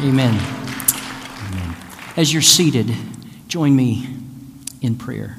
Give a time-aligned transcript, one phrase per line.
[0.00, 0.34] Amen.
[1.48, 1.76] Amen.
[2.16, 2.94] As you're seated,
[3.48, 4.08] join me
[4.80, 5.36] in prayer.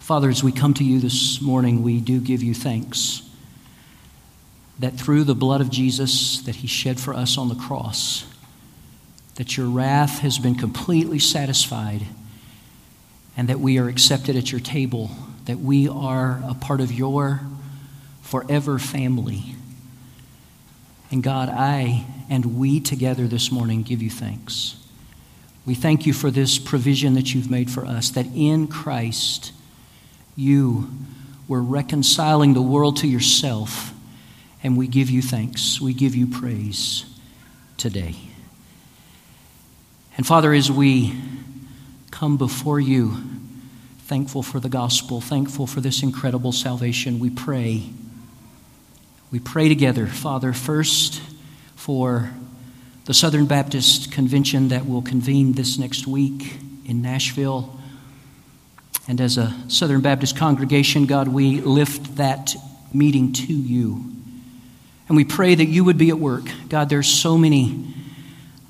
[0.00, 3.22] Father, as we come to you this morning, we do give you thanks
[4.80, 8.26] that through the blood of Jesus that he shed for us on the cross,
[9.36, 12.02] that your wrath has been completely satisfied
[13.36, 15.10] and that we are accepted at your table,
[15.46, 17.40] that we are a part of your
[18.22, 19.54] forever family.
[21.10, 24.76] And God, I and we together this morning give you thanks.
[25.64, 29.52] We thank you for this provision that you've made for us, that in Christ,
[30.36, 30.90] you
[31.48, 33.92] were reconciling the world to yourself,
[34.62, 35.80] and we give you thanks.
[35.80, 37.04] We give you praise
[37.76, 38.16] today.
[40.16, 41.14] And Father, as we
[42.10, 43.16] come before you,
[44.06, 47.82] thankful for the gospel, thankful for this incredible salvation, we pray.
[49.32, 51.20] We pray together, Father, first
[51.74, 52.30] for
[53.06, 57.76] the Southern Baptist Convention that will convene this next week in Nashville.
[59.08, 62.54] And as a Southern Baptist congregation, God, we lift that
[62.94, 64.04] meeting to you.
[65.08, 66.44] And we pray that you would be at work.
[66.68, 67.92] God, there's so many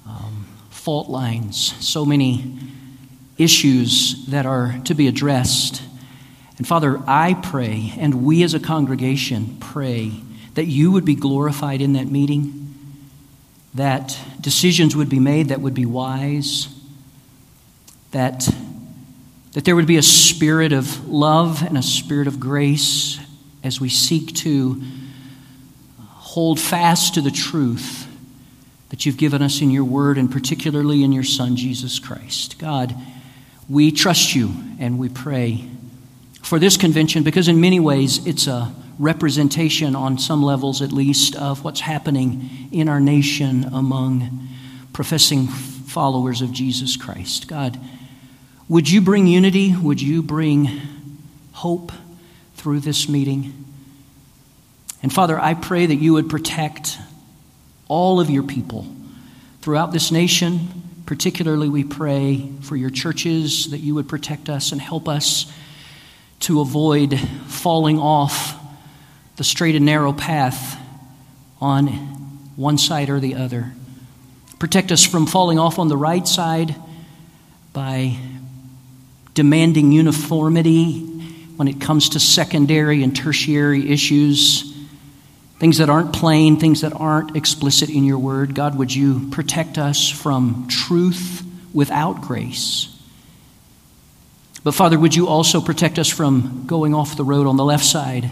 [0.07, 2.59] um, fault lines, so many
[3.39, 5.83] issues that are to be addressed.
[6.59, 10.13] And Father, I pray, and we as a congregation pray,
[10.55, 12.75] that you would be glorified in that meeting,
[13.75, 16.69] that decisions would be made that would be wise,
[18.13, 18.49] that
[19.57, 23.19] that there would be a spirit of love and a spirit of grace
[23.65, 24.83] as we seek to
[25.99, 28.07] hold fast to the truth
[28.91, 32.59] that you've given us in your word and particularly in your Son, Jesus Christ.
[32.59, 32.95] God,
[33.69, 35.69] we trust you and we pray
[36.43, 41.37] for this convention because, in many ways, it's a representation, on some levels at least,
[41.37, 44.49] of what's happening in our nation among
[44.93, 47.49] professing followers of Jesus Christ.
[47.49, 47.79] God,
[48.69, 49.75] would you bring unity?
[49.77, 50.81] Would you bring
[51.53, 51.93] hope
[52.55, 53.65] through this meeting?
[55.03, 56.99] And Father, I pray that you would protect
[57.89, 58.87] all of your people
[59.61, 60.86] throughout this nation.
[61.07, 65.51] Particularly, we pray for your churches that you would protect us and help us
[66.41, 68.61] to avoid falling off
[69.37, 70.79] the straight and narrow path
[71.61, 71.87] on
[72.57, 73.73] one side or the other.
[74.59, 76.75] Protect us from falling off on the right side
[77.73, 78.17] by
[79.35, 81.01] demanding uniformity
[81.57, 84.76] when it comes to secondary and tertiary issues,
[85.59, 88.55] things that aren't plain, things that aren't explicit in your word.
[88.55, 92.93] God, would you protect us from truth without grace?
[94.63, 97.85] But Father, would you also protect us from going off the road on the left
[97.85, 98.31] side?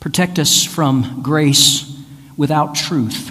[0.00, 1.84] Protect us from grace
[2.36, 3.30] without truth.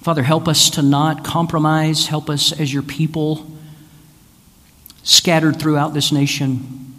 [0.00, 2.06] Father, help us to not compromise.
[2.06, 3.50] Help us as your people
[5.02, 6.94] scattered throughout this nation.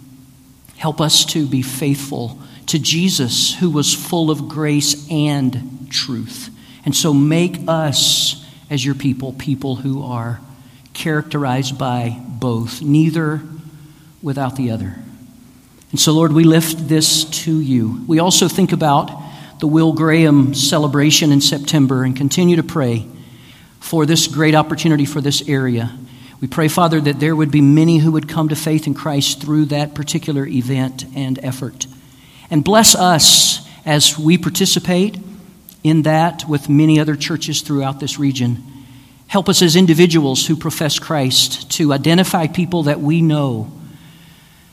[0.77, 6.49] Help us to be faithful to Jesus, who was full of grace and truth.
[6.85, 10.39] And so make us, as your people, people who are
[10.93, 13.41] characterized by both, neither
[14.21, 14.95] without the other.
[15.91, 18.03] And so, Lord, we lift this to you.
[18.07, 19.11] We also think about
[19.59, 23.07] the Will Graham celebration in September and continue to pray
[23.79, 25.97] for this great opportunity for this area.
[26.41, 29.41] We pray, Father, that there would be many who would come to faith in Christ
[29.41, 31.87] through that particular event and effort.
[32.55, 35.17] And bless us as we participate
[35.83, 38.63] in that with many other churches throughout this region.
[39.27, 43.69] Help us as individuals who profess Christ to identify people that we know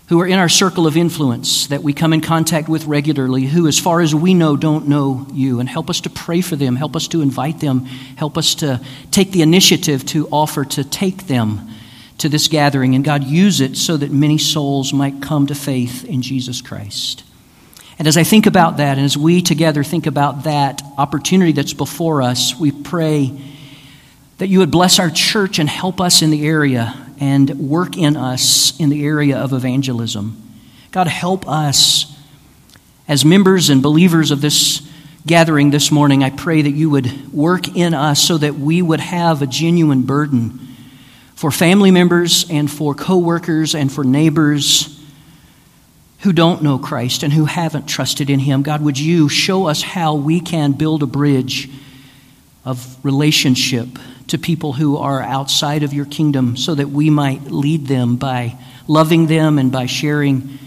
[0.07, 3.67] who are in our circle of influence that we come in contact with regularly, who,
[3.67, 5.59] as far as we know, don't know you.
[5.59, 8.81] And help us to pray for them, help us to invite them, help us to
[9.11, 11.69] take the initiative to offer to take them
[12.19, 12.95] to this gathering.
[12.95, 17.25] And God, use it so that many souls might come to faith in Jesus Christ.
[18.03, 21.73] And as I think about that, and as we together think about that opportunity that's
[21.73, 23.31] before us, we pray
[24.39, 28.17] that you would bless our church and help us in the area and work in
[28.17, 30.37] us in the area of evangelism.
[30.91, 32.13] God, help us
[33.07, 34.83] as members and believers of this
[35.25, 36.25] gathering this morning.
[36.25, 40.03] I pray that you would work in us so that we would have a genuine
[40.03, 40.59] burden
[41.37, 44.92] for family members and for coworkers and for neighbors
[46.23, 48.63] who don't know Christ and who haven't trusted in him.
[48.63, 51.69] God, would you show us how we can build a bridge
[52.65, 53.89] of relationship
[54.29, 58.57] to people who are outside of your kingdom so that we might lead them by
[58.87, 60.59] loving them and by sharing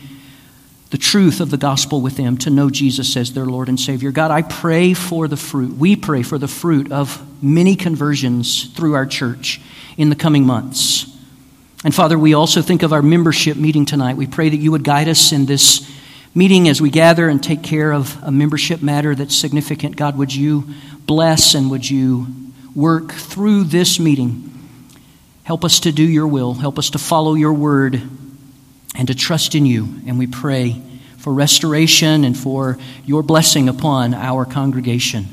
[0.89, 4.11] the truth of the gospel with them to know Jesus as their Lord and Savior.
[4.11, 5.77] God, I pray for the fruit.
[5.77, 9.61] We pray for the fruit of many conversions through our church
[9.97, 11.14] in the coming months.
[11.85, 14.17] And Father, we also think of our membership meeting tonight.
[14.17, 15.87] We pray that you would guide us in this
[16.33, 19.95] meeting as we gather and take care of a membership matter that's significant.
[19.95, 20.67] God, would you
[21.05, 22.25] bless and would you
[22.73, 24.51] work through this meeting?
[25.43, 28.01] Help us to do your will, help us to follow your word
[28.95, 29.83] and to trust in you.
[30.07, 30.81] And we pray
[31.19, 35.27] for restoration and for your blessing upon our congregation.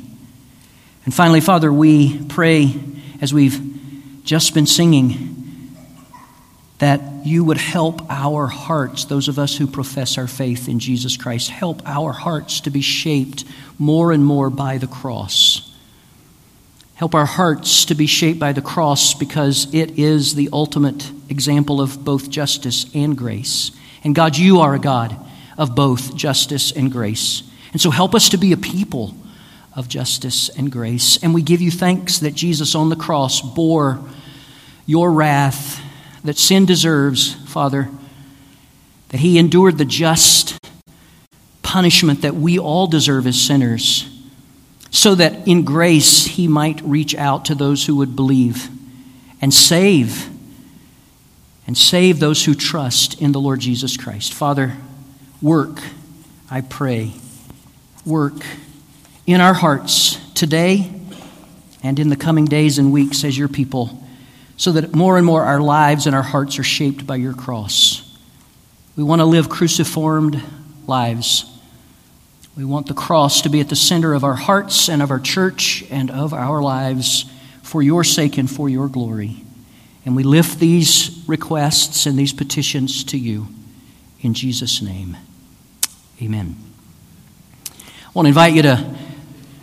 [1.06, 2.75] And finally, Father, we pray
[3.22, 3.58] as we've
[4.22, 5.42] just been singing
[6.82, 11.17] that you would help our hearts, those of us who profess our faith in Jesus
[11.17, 13.44] Christ, help our hearts to be shaped
[13.79, 15.73] more and more by the cross.
[16.96, 21.81] Help our hearts to be shaped by the cross because it is the ultimate example
[21.81, 23.70] of both justice and grace.
[24.02, 25.17] And God, you are a God
[25.56, 27.44] of both justice and grace.
[27.70, 29.14] And so help us to be a people
[29.76, 31.17] of justice and grace.
[31.23, 34.00] And we give you thanks that Jesus on the cross bore
[34.85, 35.81] your wrath
[36.25, 37.89] that sin deserves, Father,
[39.09, 40.59] that he endured the just
[41.63, 44.09] punishment that we all deserve as sinners,
[44.91, 48.69] so that in grace he might reach out to those who would believe
[49.41, 50.29] and save
[51.67, 54.35] and save those who trust in the Lord Jesus Christ.
[54.35, 54.77] Father,
[55.41, 55.81] work,
[56.51, 57.13] I pray,
[58.05, 58.45] work
[59.27, 60.93] in our hearts today
[61.83, 64.01] and in the coming days and weeks as your people
[64.62, 68.17] so that more and more our lives and our hearts are shaped by your cross.
[68.94, 70.41] We want to live cruciformed
[70.87, 71.44] lives.
[72.56, 75.19] We want the cross to be at the center of our hearts and of our
[75.19, 77.25] church and of our lives
[77.64, 79.43] for your sake and for your glory.
[80.06, 83.49] And we lift these requests and these petitions to you
[84.20, 85.17] in Jesus' name.
[86.23, 86.55] Amen.
[87.67, 88.94] I want to invite you to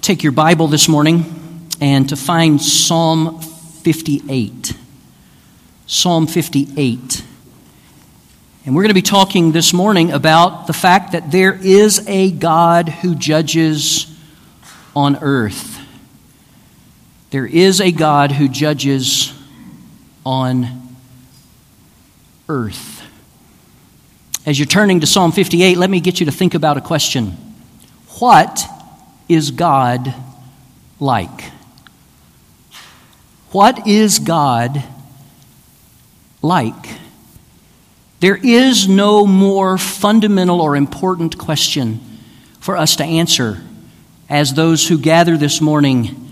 [0.02, 4.74] take your Bible this morning and to find Psalm 58.
[5.92, 7.24] Psalm 58.
[8.64, 12.30] And we're going to be talking this morning about the fact that there is a
[12.30, 14.06] God who judges
[14.96, 15.80] on earth.
[17.32, 19.34] There is a God who judges
[20.24, 20.96] on
[22.48, 23.02] earth.
[24.46, 27.32] As you're turning to Psalm 58, let me get you to think about a question
[28.20, 28.64] What
[29.28, 30.14] is God
[31.00, 31.46] like?
[33.50, 34.84] What is God
[36.42, 36.90] like.
[38.20, 42.02] There is no more fundamental or important question
[42.60, 43.62] for us to answer
[44.30, 46.30] as those who gather this morning,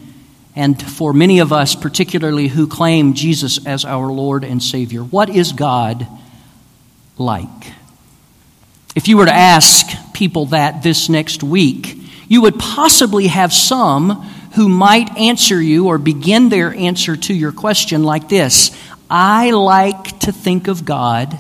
[0.56, 5.01] and for many of us, particularly who claim Jesus as our Lord and Savior.
[5.01, 6.06] What is God
[7.18, 7.48] like?
[8.95, 14.09] If you were to ask people that this next week, you would possibly have some
[14.56, 18.71] who might answer you or begin their answer to your question like this
[19.09, 21.38] I like to think of God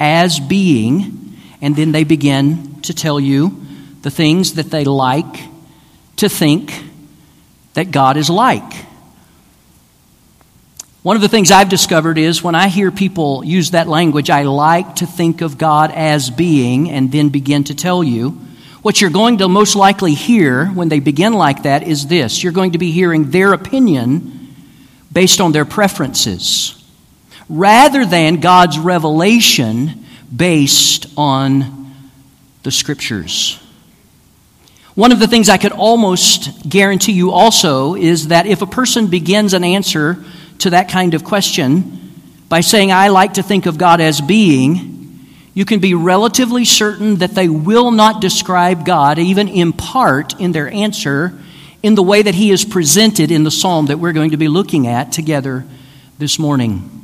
[0.00, 3.60] as being, and then they begin to tell you
[4.02, 5.36] the things that they like
[6.16, 6.72] to think
[7.74, 8.86] that God is like.
[11.02, 14.42] One of the things I've discovered is when I hear people use that language, I
[14.42, 18.40] like to think of God as being, and then begin to tell you.
[18.82, 22.52] What you're going to most likely hear when they begin like that is this you're
[22.52, 24.54] going to be hearing their opinion
[25.10, 26.83] based on their preferences
[27.48, 31.92] rather than God's revelation based on
[32.62, 33.60] the scriptures.
[34.94, 39.08] One of the things I could almost guarantee you also is that if a person
[39.08, 40.24] begins an answer
[40.58, 42.12] to that kind of question
[42.48, 44.94] by saying, I like to think of God as being,
[45.52, 50.52] you can be relatively certain that they will not describe God, even in part, in
[50.52, 51.32] their answer,
[51.82, 54.48] in the way that He is presented in the psalm that we're going to be
[54.48, 55.64] looking at together
[56.18, 57.03] this morning.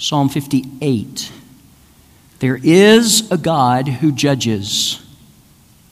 [0.00, 1.30] Psalm 58.
[2.38, 5.04] There is a God who judges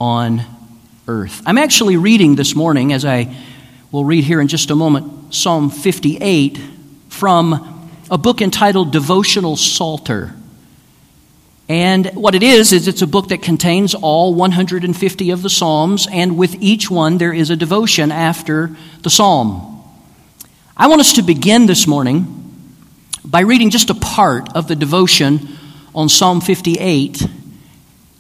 [0.01, 0.41] on
[1.07, 1.43] earth.
[1.45, 3.37] I'm actually reading this morning, as I
[3.93, 6.59] will read here in just a moment, Psalm 58
[7.11, 10.35] from a book entitled Devotional Psalter.
[11.69, 16.09] And what it is, is it's a book that contains all 150 of the Psalms,
[16.11, 19.85] and with each one there is a devotion after the Psalm.
[20.79, 22.48] I want us to begin this morning
[23.25, 25.49] by reading just a part of the devotion
[25.95, 27.27] on Psalm 58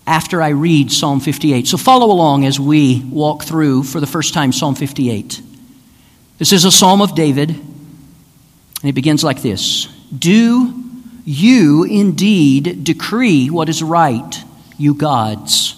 [0.06, 1.66] after I read Psalm 58.
[1.66, 5.42] So follow along as we walk through for the first time Psalm 58.
[6.38, 9.86] This is a psalm of David, and it begins like this
[10.16, 10.84] Do
[11.24, 14.44] you indeed decree what is right,
[14.78, 15.74] you gods?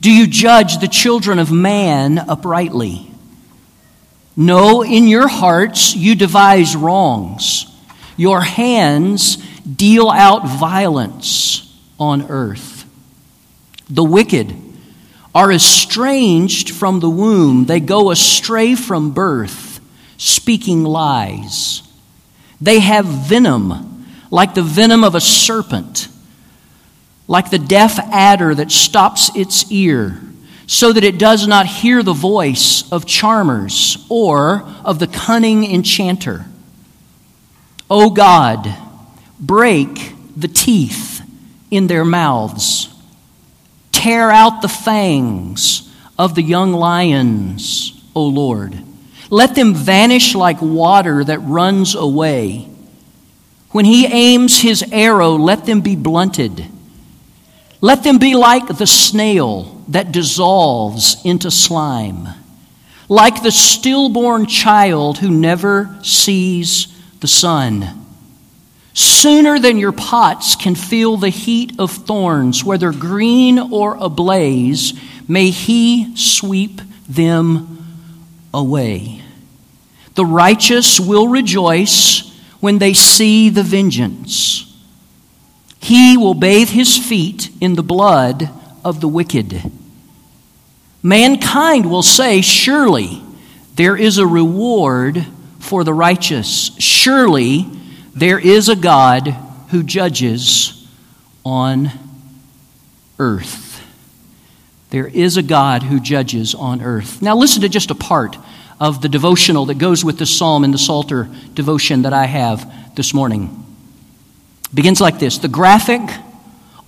[0.00, 3.10] Do you judge the children of man uprightly?
[4.40, 7.66] No, in your hearts you devise wrongs.
[8.16, 12.88] Your hands deal out violence on earth.
[13.90, 14.54] The wicked
[15.34, 19.80] are estranged from the womb, they go astray from birth,
[20.18, 21.82] speaking lies.
[22.60, 26.06] They have venom, like the venom of a serpent,
[27.26, 30.20] like the deaf adder that stops its ear,
[30.68, 36.44] so that it does not hear the voice of charmers or of the cunning enchanter.
[37.88, 38.76] O God,
[39.40, 41.22] break the teeth
[41.70, 42.94] in their mouths,
[43.92, 48.78] tear out the fangs of the young lions, O Lord.
[49.30, 52.68] Let them vanish like water that runs away.
[53.70, 56.66] When he aims his arrow, let them be blunted.
[57.80, 62.28] Let them be like the snail that dissolves into slime,
[63.08, 66.88] like the stillborn child who never sees
[67.20, 68.06] the sun.
[68.92, 74.92] Sooner than your pots can feel the heat of thorns, whether green or ablaze,
[75.28, 77.78] may he sweep them
[78.52, 79.22] away.
[80.14, 82.28] The righteous will rejoice
[82.60, 84.64] when they see the vengeance.
[85.80, 88.50] He will bathe his feet in the blood
[88.84, 89.70] of the wicked.
[91.02, 93.22] Mankind will say, Surely
[93.74, 95.24] there is a reward
[95.58, 96.70] for the righteous.
[96.78, 97.66] Surely
[98.14, 99.28] there is a God
[99.70, 100.86] who judges
[101.44, 101.90] on
[103.18, 103.68] earth.
[104.90, 107.20] There is a God who judges on earth.
[107.20, 108.36] Now, listen to just a part
[108.80, 112.94] of the devotional that goes with the psalm in the Psalter devotion that I have
[112.94, 113.64] this morning.
[114.64, 116.00] It begins like this The graphic,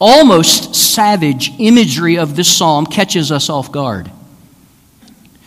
[0.01, 4.11] almost savage imagery of this psalm catches us off guard.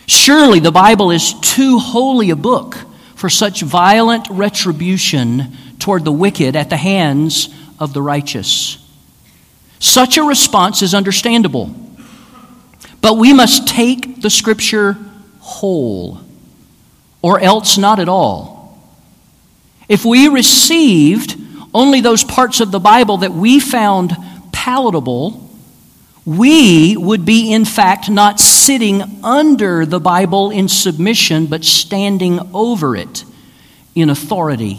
[0.06, 2.76] Surely the Bible is too holy a book
[3.16, 8.78] for such violent retribution toward the wicked at the hands of the righteous.
[9.78, 11.74] Such a response is understandable.
[13.00, 14.96] But we must take the scripture
[15.40, 16.20] whole,
[17.20, 18.82] or else not at all.
[19.88, 21.36] If we received
[21.74, 24.16] only those parts of the Bible that we found
[24.64, 25.50] palatable,
[26.24, 32.96] we would be, in fact, not sitting under the Bible in submission, but standing over
[32.96, 33.24] it
[33.94, 34.78] in authority,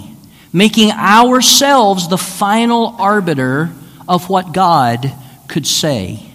[0.51, 3.71] making ourselves the final arbiter
[4.07, 5.13] of what God
[5.47, 6.31] could say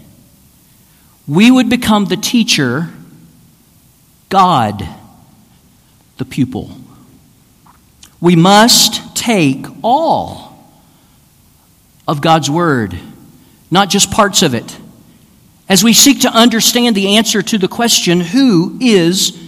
[1.27, 2.89] we would become the teacher,
[4.29, 4.85] God
[6.19, 6.71] the pupil.
[8.21, 10.75] We must take all
[12.09, 12.99] of God's Word,
[13.71, 14.79] not just parts of it,
[15.69, 19.39] as we seek to understand the answer to the question who is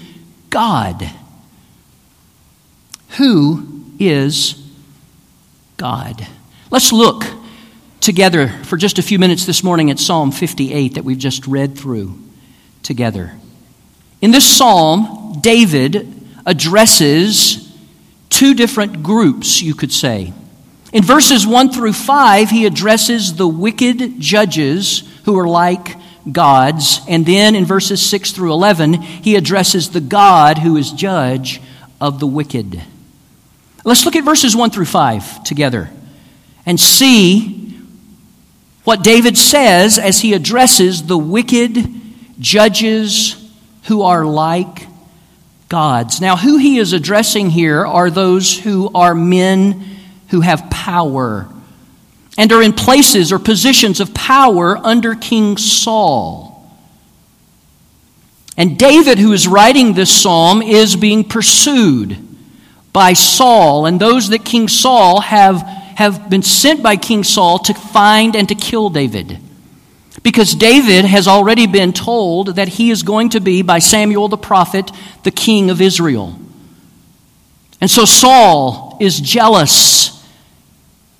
[0.51, 1.11] God?
[3.19, 4.55] Who is
[5.77, 6.27] God?
[6.71, 7.25] Let's look
[8.01, 11.77] together for just a few minutes this morning at Psalm 58 that we've just read
[11.77, 12.19] through
[12.83, 13.33] together.
[14.21, 16.09] In this psalm, David
[16.47, 17.73] addresses
[18.31, 20.33] two different groups, you could say.
[20.93, 25.97] In verses 1 through 5, he addresses the wicked judges who are like
[26.31, 27.01] gods.
[27.09, 31.63] And then in verses 6 through 11, he addresses the God who is judge
[32.01, 32.83] of the wicked.
[33.85, 35.91] Let's look at verses 1 through 5 together
[36.67, 37.75] and see
[38.85, 41.89] what David says as he addresses the wicked
[42.39, 43.51] judges
[43.85, 44.87] who are like
[45.69, 46.21] gods.
[46.21, 50.02] Now, who he is addressing here are those who are men
[50.33, 51.49] who have power
[52.37, 56.67] and are in places or positions of power under King Saul.
[58.57, 62.19] And David, who is writing this psalm, is being pursued
[62.93, 65.63] by Saul and those that King Saul have
[65.97, 69.39] have been sent by King Saul to find and to kill David.
[70.23, 74.39] Because David has already been told that he is going to be, by Samuel the
[74.39, 74.91] prophet,
[75.23, 76.39] the king of Israel.
[77.81, 80.12] And so Saul is jealous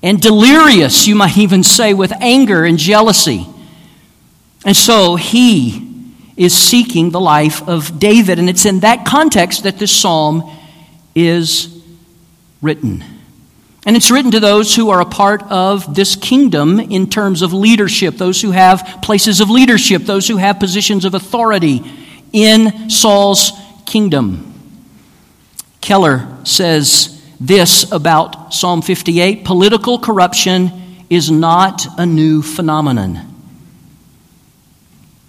[0.03, 3.47] and delirious, you might even say, with anger and jealousy.
[4.65, 5.89] And so he
[6.35, 8.37] is seeking the life of David.
[8.37, 10.51] And it's in that context that this psalm
[11.15, 11.83] is
[12.61, 13.03] written.
[13.85, 17.53] And it's written to those who are a part of this kingdom in terms of
[17.53, 21.81] leadership, those who have places of leadership, those who have positions of authority
[22.31, 23.51] in Saul's
[23.85, 24.53] kingdom.
[25.81, 27.12] Keller says
[27.45, 30.71] this about Psalm 58 political corruption
[31.09, 33.19] is not a new phenomenon.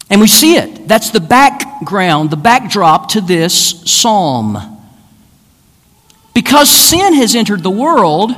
[0.08, 0.86] And we see it.
[0.86, 4.58] That's the background, the backdrop to this psalm.
[6.34, 8.30] Because sin has entered the world,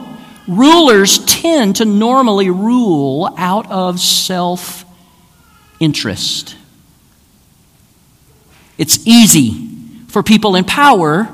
[0.48, 4.86] rulers tend to normally rule out of self
[5.80, 6.56] interest.
[8.78, 9.68] It's easy
[10.08, 11.28] for people in power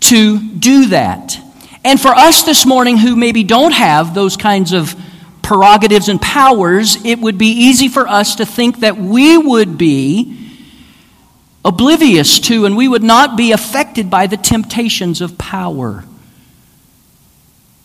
[0.00, 1.38] to do that.
[1.84, 4.94] And for us this morning who maybe don't have those kinds of
[5.42, 10.36] prerogatives and powers, it would be easy for us to think that we would be
[11.64, 16.04] oblivious to and we would not be affected by the temptations of power.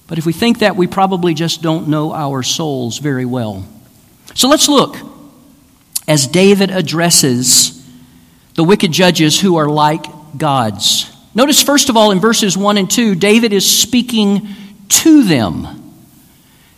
[0.07, 3.65] But if we think that, we probably just don't know our souls very well.
[4.35, 4.97] So let's look
[6.07, 7.83] as David addresses
[8.53, 10.05] the wicked judges who are like
[10.37, 11.11] gods.
[11.35, 14.47] Notice, first of all, in verses 1 and 2, David is speaking
[14.87, 15.93] to them.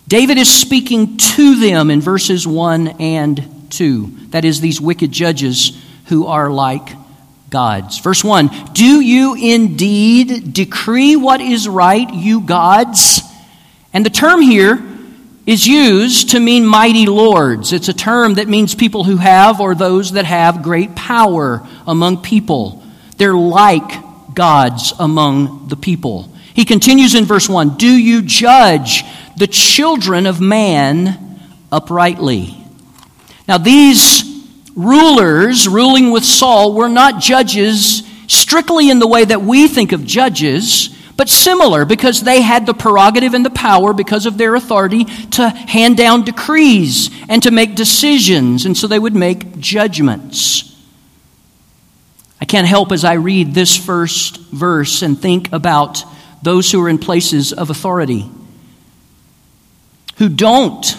[0.07, 4.29] David is speaking to them in verses 1 and 2.
[4.29, 6.89] That is, these wicked judges who are like
[7.51, 7.99] gods.
[7.99, 13.21] Verse 1 Do you indeed decree what is right, you gods?
[13.93, 14.83] And the term here
[15.45, 17.73] is used to mean mighty lords.
[17.73, 22.21] It's a term that means people who have or those that have great power among
[22.21, 22.83] people.
[23.17, 24.06] They're like
[24.37, 26.31] gods among the people.
[26.53, 29.03] He continues in verse 1 Do you judge
[29.35, 31.41] the children of man
[31.71, 32.55] uprightly?
[33.47, 34.23] Now, these
[34.75, 40.05] rulers ruling with Saul were not judges strictly in the way that we think of
[40.05, 45.05] judges but similar because they had the prerogative and the power because of their authority
[45.31, 50.76] to hand down decrees and to make decisions, and so they would make judgments.
[52.39, 56.03] I can't help as I read this first verse and think about
[56.43, 58.29] those who are in places of authority
[60.17, 60.97] who don't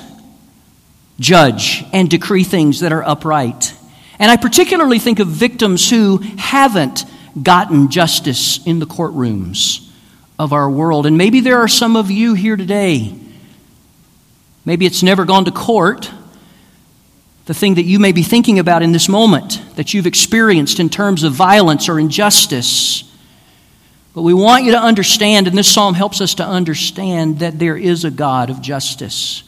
[1.19, 3.75] judge and decree things that are upright.
[4.19, 7.05] And I particularly think of victims who haven't
[7.41, 9.89] gotten justice in the courtrooms
[10.39, 11.07] of our world.
[11.07, 13.15] And maybe there are some of you here today.
[14.65, 16.11] Maybe it's never gone to court.
[17.49, 20.91] The thing that you may be thinking about in this moment that you've experienced in
[20.91, 23.05] terms of violence or injustice.
[24.13, 27.79] But we want you to understand, and this psalm helps us to understand, that there
[27.79, 29.45] is a God of justice.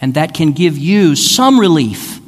[0.00, 2.20] And that can give you some relief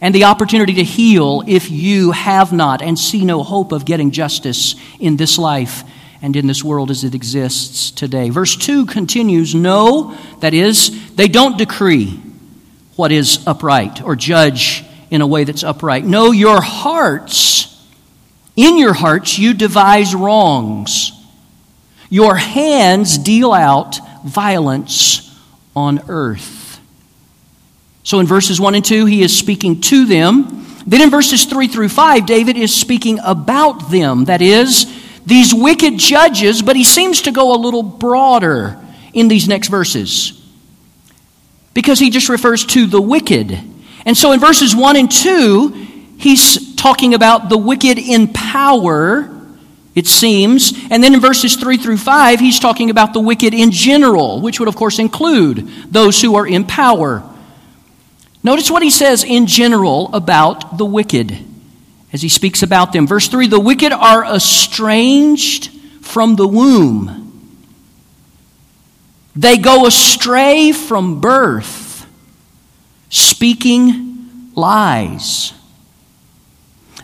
[0.00, 4.12] and the opportunity to heal if you have not and see no hope of getting
[4.12, 5.82] justice in this life
[6.22, 8.30] and in this world as it exists today.
[8.30, 12.20] Verse 2 continues No, that is, they don't decree
[12.96, 16.04] what is upright or judge in a way that's upright.
[16.04, 17.86] No, your hearts,
[18.56, 21.12] in your hearts, you devise wrongs.
[22.10, 25.38] Your hands deal out violence
[25.74, 26.80] on earth.
[28.02, 30.66] So in verses 1 and 2, he is speaking to them.
[30.86, 34.26] Then in verses 3 through 5, David is speaking about them.
[34.26, 34.86] That is,
[35.24, 38.78] these wicked judges, but he seems to go a little broader
[39.14, 40.43] in these next verses
[41.74, 43.58] because he just refers to the wicked.
[44.06, 45.68] And so in verses 1 and 2,
[46.18, 49.30] he's talking about the wicked in power,
[49.94, 50.72] it seems.
[50.90, 54.60] And then in verses 3 through 5, he's talking about the wicked in general, which
[54.60, 57.22] would, of course, include those who are in power.
[58.42, 61.36] Notice what he says in general about the wicked
[62.12, 63.06] as he speaks about them.
[63.06, 65.70] Verse 3 The wicked are estranged
[66.02, 67.23] from the womb,
[69.36, 72.06] they go astray from birth,
[73.08, 75.52] speaking lies.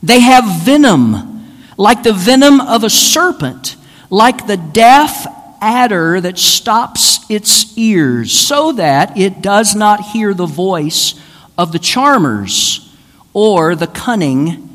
[0.02, 3.76] They have venom, like the venom of a serpent,
[4.08, 5.26] like the deaf
[5.60, 11.20] adder that stops its ears, so that it does not hear the voice
[11.58, 12.94] of the charmers
[13.34, 14.68] or the cunning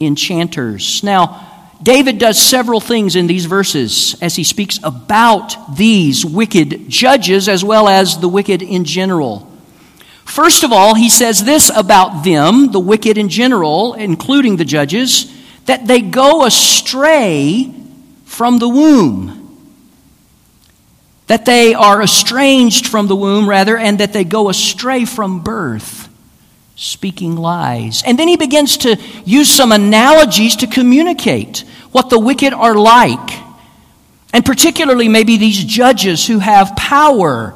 [0.00, 1.02] enchanters.
[1.02, 1.53] Now,
[1.84, 7.62] David does several things in these verses as he speaks about these wicked judges as
[7.62, 9.52] well as the wicked in general.
[10.24, 15.30] First of all, he says this about them, the wicked in general, including the judges,
[15.66, 17.70] that they go astray
[18.24, 19.42] from the womb.
[21.26, 26.03] That they are estranged from the womb, rather, and that they go astray from birth
[26.76, 28.02] speaking lies.
[28.04, 33.30] And then he begins to use some analogies to communicate what the wicked are like.
[34.32, 37.54] And particularly, maybe these judges who have power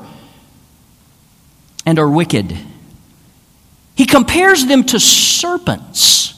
[1.84, 2.56] and are wicked.
[3.96, 6.34] He compares them to serpents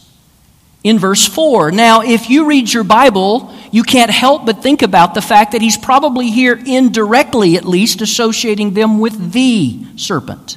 [0.82, 1.72] in verse 4.
[1.72, 5.60] Now, if you read your Bible, you can't help but think about the fact that
[5.60, 10.56] he's probably here indirectly, at least, associating them with the serpent.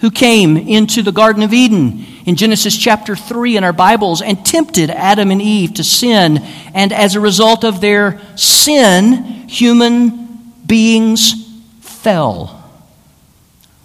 [0.00, 4.44] Who came into the Garden of Eden in Genesis chapter 3 in our Bibles and
[4.46, 6.38] tempted Adam and Eve to sin.
[6.72, 11.34] And as a result of their sin, human beings
[11.80, 12.54] fell.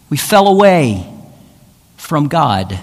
[0.10, 1.12] We fell away
[1.97, 2.80] from God.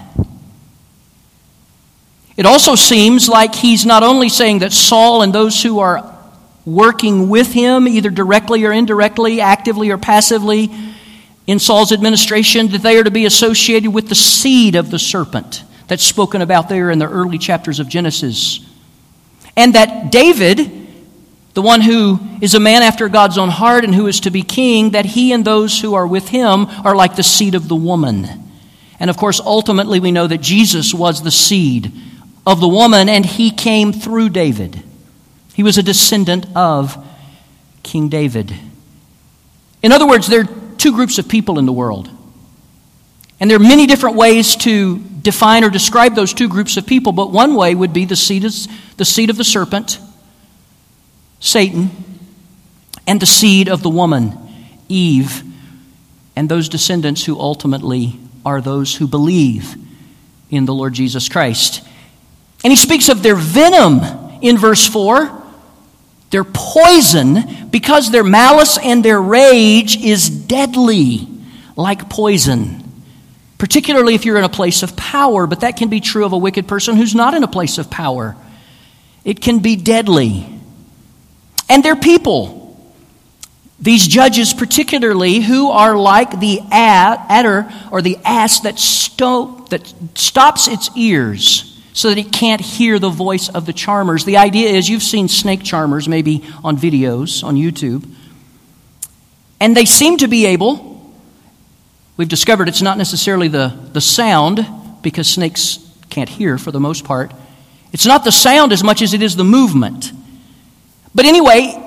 [2.35, 6.17] It also seems like he's not only saying that Saul and those who are
[6.65, 10.71] working with him, either directly or indirectly, actively or passively,
[11.47, 15.63] in Saul's administration, that they are to be associated with the seed of the serpent
[15.87, 18.65] that's spoken about there in the early chapters of Genesis.
[19.57, 20.87] And that David,
[21.53, 24.43] the one who is a man after God's own heart and who is to be
[24.43, 27.75] king, that he and those who are with him are like the seed of the
[27.75, 28.27] woman.
[28.99, 31.91] And of course, ultimately, we know that Jesus was the seed
[32.45, 34.81] of the woman, and he came through David.
[35.53, 37.03] He was a descendant of
[37.83, 38.53] King David.
[39.83, 40.47] In other words, there
[40.81, 42.09] two groups of people in the world.
[43.39, 47.11] And there are many different ways to define or describe those two groups of people,
[47.11, 48.53] but one way would be the seed of
[48.97, 49.99] the, seed of the serpent,
[51.39, 51.89] Satan,
[53.07, 54.37] and the seed of the woman,
[54.89, 55.43] Eve,
[56.35, 59.75] and those descendants who ultimately are those who believe
[60.49, 61.83] in the Lord Jesus Christ.
[62.63, 64.01] And he speaks of their venom
[64.41, 65.40] in verse 4.
[66.31, 71.27] Their poison, because their malice and their rage is deadly,
[71.75, 72.83] like poison.
[73.57, 76.37] Particularly if you're in a place of power, but that can be true of a
[76.37, 78.35] wicked person who's not in a place of power.
[79.25, 80.47] It can be deadly.
[81.69, 82.81] And their people,
[83.77, 90.69] these judges, particularly, who are like the adder or the asp that, sto- that stops
[90.69, 94.25] its ears so that it can't hear the voice of the charmers.
[94.25, 98.07] The idea is you've seen snake charmers maybe on videos on YouTube,
[99.59, 101.13] and they seem to be able,
[102.17, 104.65] we've discovered it's not necessarily the, the sound,
[105.01, 107.31] because snakes can't hear for the most part.
[107.91, 110.11] It's not the sound as much as it is the movement.
[111.13, 111.77] But anyway,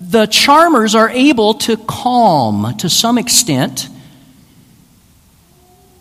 [0.00, 3.88] the charmers are able to calm to some extent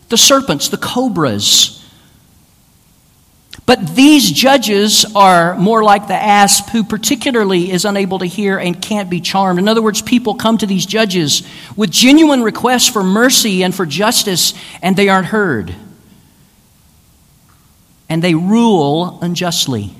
[0.09, 1.78] the serpents, the cobras,
[3.69, 8.81] but these judges are more like the asp who particularly is unable to hear and
[8.81, 9.59] can't be charmed.
[9.59, 13.85] In other words, people come to these judges with genuine requests for mercy and for
[13.85, 15.75] justice, and they aren't heard.
[18.09, 19.93] And they rule unjustly.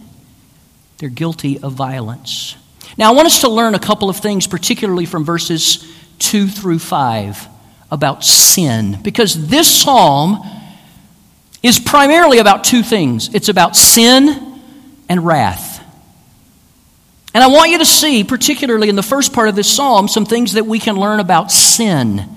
[0.98, 2.56] They're guilty of violence.
[2.98, 6.80] Now, I want us to learn a couple of things, particularly from verses 2 through
[6.80, 7.48] 5,
[7.92, 10.42] about sin, because this psalm
[11.62, 14.62] is primarily about two things it's about sin
[15.10, 15.78] and wrath.
[17.34, 20.26] And I want you to see, particularly in the first part of this psalm, some
[20.26, 22.28] things that we can learn about sin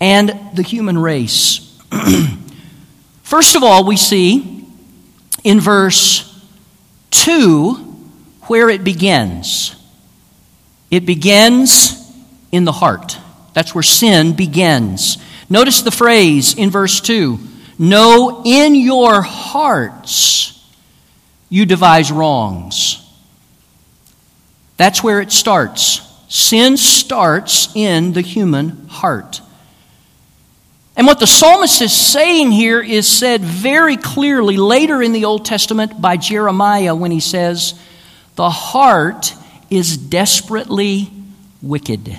[0.00, 1.80] and the human race.
[3.22, 4.64] first of all, we see
[5.42, 6.28] in verse
[7.10, 7.74] 2
[8.42, 9.74] where it begins.
[10.90, 11.98] It begins
[12.52, 13.18] in the heart.
[13.54, 15.18] That's where sin begins.
[15.50, 17.40] Notice the phrase in verse 2
[17.82, 20.64] No in your hearts
[21.48, 23.04] you devise wrongs.
[24.76, 26.00] That's where it starts.
[26.28, 29.40] Sin starts in the human heart.
[30.96, 35.44] And what the psalmist is saying here is said very clearly later in the Old
[35.44, 37.74] Testament by Jeremiah when he says,
[38.36, 39.34] The heart
[39.70, 41.10] is desperately
[41.60, 42.16] wicked.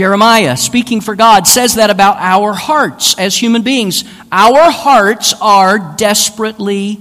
[0.00, 4.02] Jeremiah, speaking for God, says that about our hearts as human beings.
[4.32, 6.98] Our hearts are desperately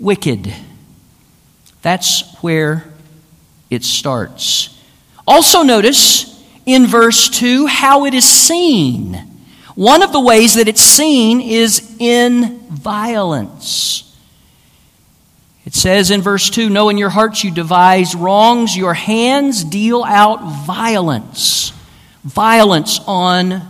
[0.00, 0.52] wicked.
[1.82, 2.92] That's where
[3.70, 4.76] it starts.
[5.28, 9.14] Also, notice in verse 2 how it is seen.
[9.76, 14.12] One of the ways that it's seen is in violence.
[15.64, 20.02] It says in verse 2 No in your hearts you devise wrongs, your hands deal
[20.02, 21.72] out violence.
[22.26, 23.62] Violence on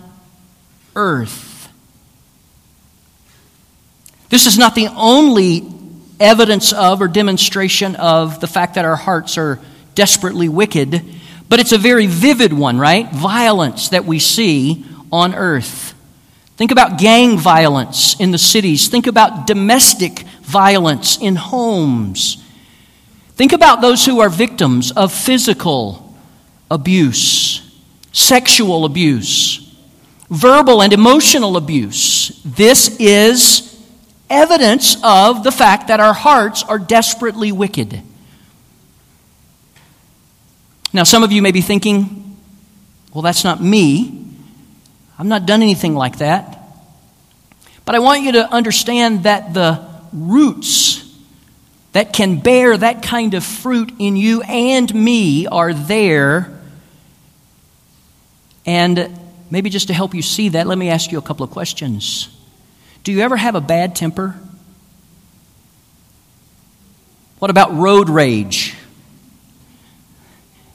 [0.97, 1.71] earth.
[4.31, 5.67] This is not the only
[6.19, 9.61] evidence of or demonstration of the fact that our hearts are
[9.95, 11.05] desperately wicked,
[11.49, 13.11] but it's a very vivid one, right?
[13.13, 15.95] Violence that we see on earth.
[16.57, 18.89] Think about gang violence in the cities.
[18.89, 22.43] Think about domestic violence in homes.
[23.35, 26.17] Think about those who are victims of physical
[26.71, 27.61] abuse,
[28.17, 29.77] sexual abuse,
[30.31, 32.41] verbal and emotional abuse.
[32.47, 33.79] This is
[34.31, 38.01] evidence of the fact that our hearts are desperately wicked.
[40.95, 42.39] Now, some of you may be thinking,
[43.13, 44.25] well, that's not me.
[45.19, 46.59] I've not done anything like that.
[47.85, 51.05] But I want you to understand that the roots
[51.93, 56.56] that can bear that kind of fruit in you and me are there.
[58.67, 59.19] And
[59.51, 62.29] maybe just to help you see that, let me ask you a couple of questions.
[63.05, 64.35] Do you ever have a bad temper?
[67.39, 68.75] What about road rage?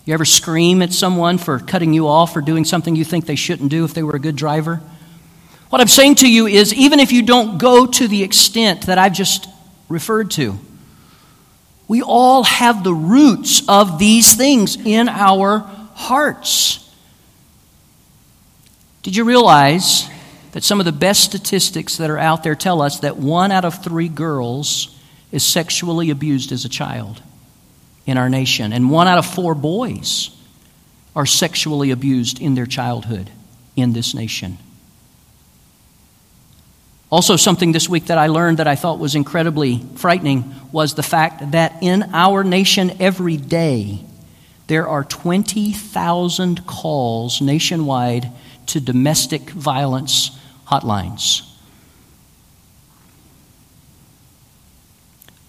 [0.06, 3.36] You ever scream at someone for cutting you off or doing something you think they
[3.36, 4.82] shouldn't do if they were a good driver?
[5.70, 8.98] What I'm saying to you is even if you don't go to the extent that
[8.98, 9.48] I've just
[9.90, 10.58] referred to,
[11.88, 15.60] we all have the roots of these things in our
[15.94, 16.81] hearts.
[19.04, 20.08] Did you realize
[20.52, 23.66] that some of the best statistics that are out there tell us that one out
[23.66, 24.96] of three girls
[25.32, 27.22] is sexually abused as a child
[28.06, 30.36] in our nation, and one out of four boys
[31.16, 33.30] are sexually abused in their childhood
[33.76, 34.58] in this nation?
[37.10, 41.04] Also, something this week that I learned that I thought was incredibly frightening was the
[41.04, 44.00] fact that in our nation every day
[44.68, 48.32] there are 20,000 calls nationwide
[48.72, 50.32] to domestic violence
[50.68, 51.42] hotlines.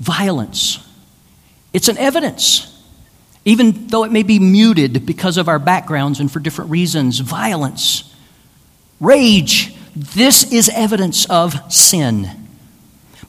[0.00, 0.78] Violence.
[1.72, 2.68] It's an evidence.
[3.44, 8.14] Even though it may be muted because of our backgrounds and for different reasons, violence,
[9.00, 12.41] rage, this is evidence of sin.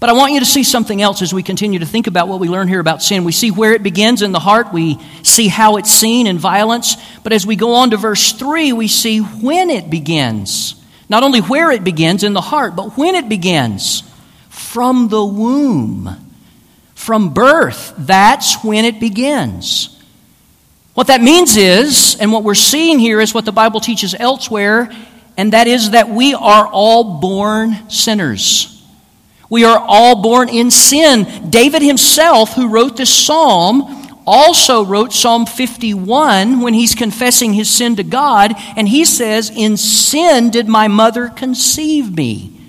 [0.04, 2.42] But I want you to see something else as we continue to think about what
[2.42, 3.24] we learn here about sin.
[3.24, 6.98] We see where it begins in the heart, we see how it's seen in violence.
[7.24, 10.76] But as we go on to verse 3, we see when it begins.
[11.08, 14.04] Not only where it begins in the heart, but when it begins.
[14.50, 16.10] From the womb,
[16.96, 20.04] from birth, that's when it begins.
[20.96, 24.92] What that means is, and what we're seeing here is what the Bible teaches elsewhere
[25.38, 28.83] and that is that we are all born sinners.
[29.54, 31.52] We are all born in sin.
[31.52, 33.84] David himself, who wrote this psalm,
[34.26, 39.78] also wrote Psalm 51 when he's confessing his sin to God, and he says, In
[39.78, 42.60] sin did my mother conceive me.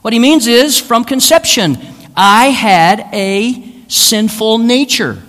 [0.00, 1.76] What he means is, from conception,
[2.16, 5.22] I had a sinful nature.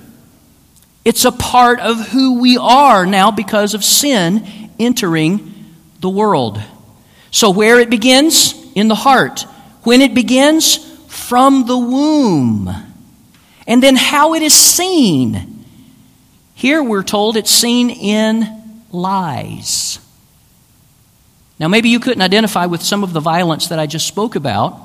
[1.04, 6.58] It's a part of who we are now because of sin entering the world.
[7.32, 8.56] So, where it begins?
[8.76, 9.46] In the heart.
[9.86, 10.78] When it begins?
[11.08, 12.70] From the womb.
[13.66, 15.64] And then how it is seen.
[16.56, 20.00] Here we're told it's seen in lies.
[21.60, 24.82] Now, maybe you couldn't identify with some of the violence that I just spoke about,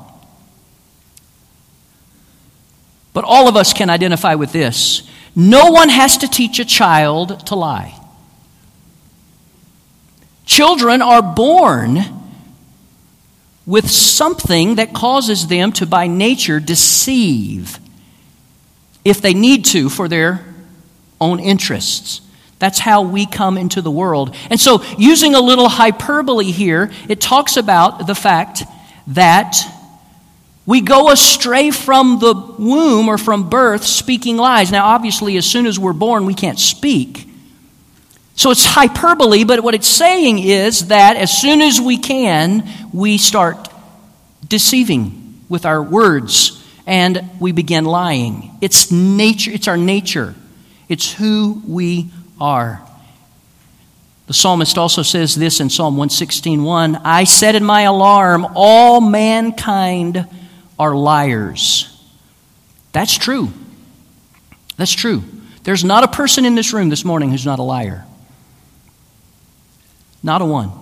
[3.13, 5.03] but all of us can identify with this.
[5.35, 7.97] No one has to teach a child to lie.
[10.45, 12.20] Children are born
[13.71, 17.79] with something that causes them to, by nature, deceive
[19.05, 20.45] if they need to for their
[21.21, 22.21] own interests.
[22.59, 24.35] That's how we come into the world.
[24.51, 28.65] And so, using a little hyperbole here, it talks about the fact
[29.07, 29.57] that
[30.67, 34.73] we go astray from the womb or from birth speaking lies.
[34.73, 37.30] Now, obviously, as soon as we're born, we can't speak.
[38.41, 43.19] So it's hyperbole, but what it's saying is that as soon as we can, we
[43.19, 43.69] start
[44.49, 48.57] deceiving with our words and we begin lying.
[48.63, 50.35] It's nature, it's our nature.
[50.89, 52.09] It's who we
[52.41, 52.81] are.
[54.27, 60.27] The psalmist also says this in Psalm 116:1, I said in my alarm, all mankind
[60.79, 61.95] are liars.
[62.93, 63.51] That's true.
[64.79, 65.25] That's true.
[65.65, 68.07] There's not a person in this room this morning who's not a liar.
[70.23, 70.73] Not a one.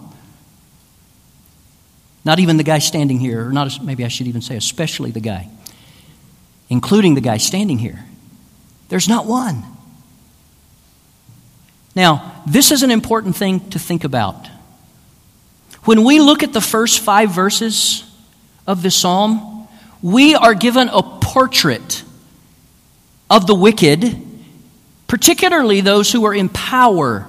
[2.24, 5.20] Not even the guy standing here, or not, maybe I should even say, especially the
[5.20, 5.48] guy,
[6.68, 8.04] including the guy standing here.
[8.88, 9.64] There's not one.
[11.94, 14.48] Now, this is an important thing to think about.
[15.84, 18.04] When we look at the first five verses
[18.66, 19.68] of this psalm,
[20.02, 22.02] we are given a portrait
[23.30, 24.20] of the wicked,
[25.06, 27.28] particularly those who are in power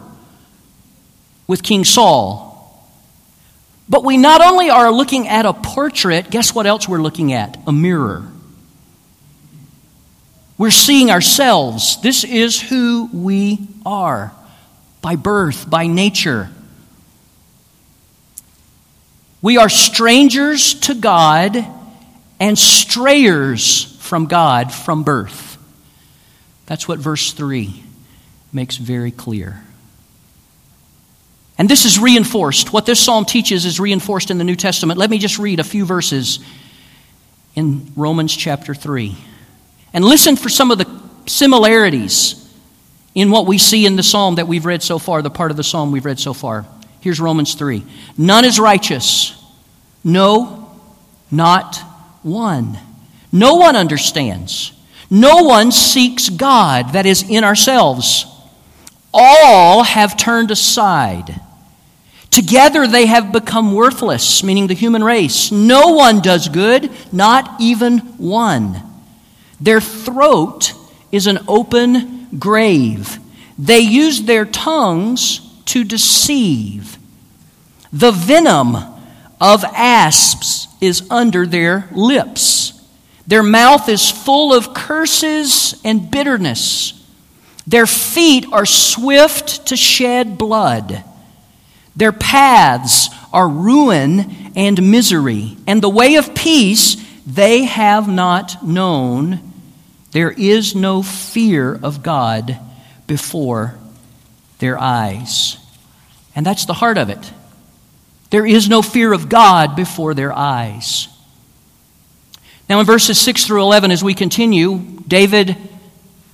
[1.49, 2.45] with King Saul.
[3.89, 7.57] But we not only are looking at a portrait, guess what else we're looking at?
[7.65, 8.31] A mirror.
[10.59, 11.99] We're seeing ourselves.
[12.03, 14.31] This is who we are
[15.01, 16.51] by birth, by nature.
[19.41, 21.57] We are strangers to God
[22.39, 25.57] and strayers from God from birth.
[26.67, 27.83] That's what verse 3
[28.53, 29.63] makes very clear.
[31.60, 32.72] And this is reinforced.
[32.72, 34.98] What this psalm teaches is reinforced in the New Testament.
[34.98, 36.39] Let me just read a few verses
[37.54, 39.15] in Romans chapter 3.
[39.91, 42.50] And listen for some of the similarities
[43.13, 45.58] in what we see in the psalm that we've read so far, the part of
[45.58, 46.65] the psalm we've read so far.
[47.02, 47.84] Here's Romans 3
[48.17, 49.36] None is righteous.
[50.02, 50.72] No,
[51.30, 51.76] not
[52.24, 52.80] one.
[53.34, 54.72] No one understands.
[55.10, 58.26] No one seeks God, that is, in ourselves.
[59.13, 61.41] All have turned aside.
[62.31, 65.51] Together they have become worthless, meaning the human race.
[65.51, 68.83] No one does good, not even one.
[69.59, 70.73] Their throat
[71.11, 73.17] is an open grave.
[73.57, 76.97] They use their tongues to deceive.
[77.91, 78.77] The venom
[79.41, 82.73] of asps is under their lips.
[83.27, 86.93] Their mouth is full of curses and bitterness.
[87.67, 91.03] Their feet are swift to shed blood.
[91.95, 99.39] Their paths are ruin and misery, and the way of peace they have not known.
[100.12, 102.60] There is no fear of God
[103.06, 103.78] before
[104.60, 105.58] their eyes.
[106.36, 107.32] And that's the heart of it.
[108.30, 111.08] There is no fear of God before their eyes.
[112.69, 115.58] Now, in verses 6 through 11, as we continue, David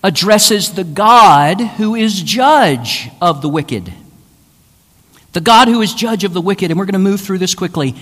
[0.04, 3.94] addresses the God who is judge of the wicked.
[5.36, 6.71] The God who is judge of the wicked.
[6.71, 7.93] And we're going to move through this quickly.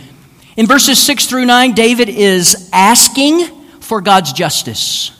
[0.55, 3.45] In verses 6 through 9, David is asking
[3.81, 5.11] for God's justice.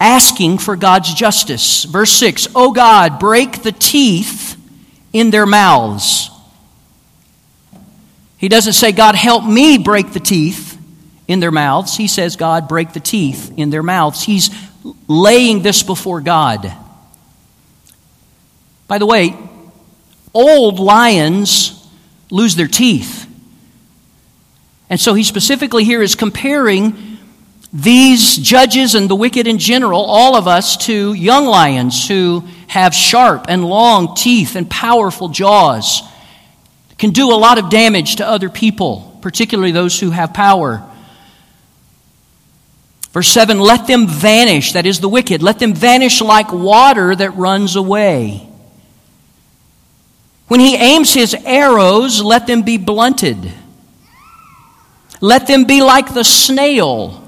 [0.00, 1.84] Asking for God's justice.
[1.84, 4.56] Verse 6 O God, break the teeth
[5.12, 6.30] in their mouths
[8.42, 10.76] he doesn't say, God, help me break the teeth
[11.28, 11.96] in their mouths.
[11.96, 14.24] He says, God, break the teeth in their mouths.
[14.24, 14.50] He's
[15.06, 16.72] laying this before God.
[18.88, 19.38] By the way,
[20.34, 21.86] old lions
[22.30, 23.26] lose their teeth.
[24.88, 27.18] And so he specifically here is comparing
[27.72, 32.94] these judges and the wicked in general, all of us, to young lions who have
[32.94, 36.02] sharp and long teeth and powerful jaws
[36.98, 40.86] can do a lot of damage to other people, particularly those who have power.
[43.12, 45.42] Verse 7 Let them vanish, that is the wicked.
[45.42, 48.51] Let them vanish like water that runs away.
[50.48, 53.52] When he aims his arrows, let them be blunted.
[55.20, 57.22] Let them be like the snail,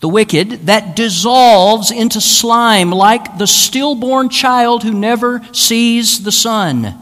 [0.00, 6.96] the wicked, that dissolves into slime, like the stillborn child who never sees the sun.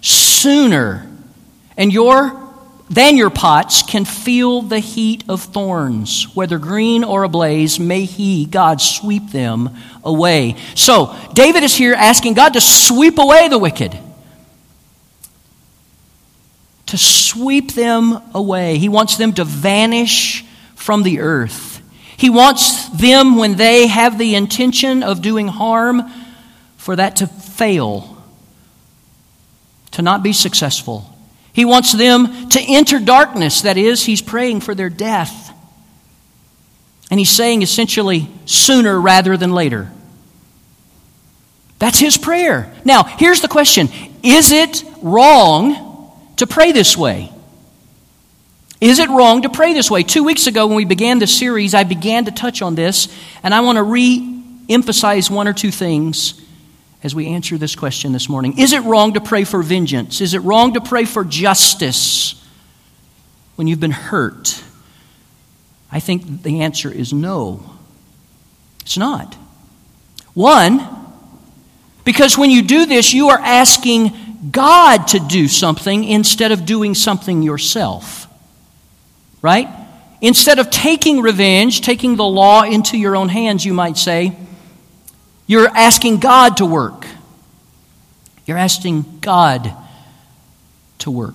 [0.00, 1.10] Sooner
[1.76, 2.46] and your
[2.88, 6.28] then your pots can feel the heat of thorns.
[6.36, 9.70] Whether green or ablaze, may He, God, sweep them
[10.04, 10.56] away.
[10.76, 13.98] So, David is here asking God to sweep away the wicked.
[16.86, 18.78] To sweep them away.
[18.78, 20.44] He wants them to vanish
[20.74, 21.82] from the earth.
[22.16, 26.10] He wants them, when they have the intention of doing harm,
[26.76, 28.16] for that to fail,
[29.92, 31.12] to not be successful
[31.56, 33.62] he wants them to enter darkness.
[33.62, 35.54] That is, he's praying for their death.
[37.10, 39.90] And he's saying essentially, sooner rather than later.
[41.78, 42.70] That's his prayer.
[42.84, 43.88] Now, here's the question
[44.22, 45.85] Is it wrong
[46.36, 47.32] to pray this way?
[48.80, 50.02] Is it wrong to pray this way?
[50.02, 53.08] Two weeks ago, when we began this series, I began to touch on this,
[53.42, 54.34] and I want to re
[54.68, 56.42] emphasize one or two things
[57.02, 58.58] as we answer this question this morning.
[58.58, 60.20] Is it wrong to pray for vengeance?
[60.20, 62.44] Is it wrong to pray for justice
[63.54, 64.62] when you've been hurt?
[65.90, 67.64] I think the answer is no.
[68.80, 69.34] It's not.
[70.34, 70.86] One,
[72.04, 74.12] because when you do this, you are asking
[74.50, 78.26] God to do something instead of doing something yourself.
[79.42, 79.68] Right?
[80.20, 84.36] Instead of taking revenge, taking the law into your own hands, you might say,
[85.46, 87.06] you're asking God to work.
[88.46, 89.72] You're asking God
[90.98, 91.34] to work.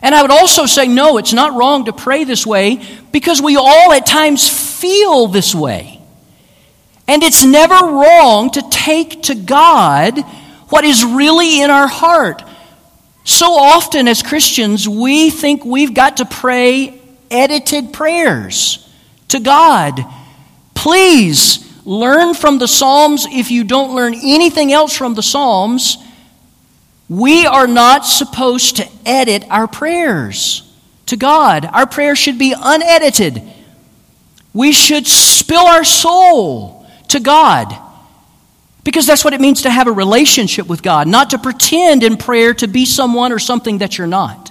[0.00, 3.56] And I would also say, no, it's not wrong to pray this way because we
[3.56, 6.00] all at times feel this way.
[7.08, 10.18] And it's never wrong to take to God
[10.72, 12.42] what is really in our heart.
[13.24, 16.98] So often as Christians, we think we've got to pray
[17.30, 18.90] edited prayers
[19.28, 20.02] to God.
[20.74, 25.98] Please learn from the Psalms if you don't learn anything else from the Psalms.
[27.06, 30.62] We are not supposed to edit our prayers
[31.04, 31.66] to God.
[31.66, 33.42] Our prayers should be unedited.
[34.54, 37.91] We should spill our soul to God.
[38.84, 42.16] Because that's what it means to have a relationship with God, not to pretend in
[42.16, 44.50] prayer to be someone or something that you're not,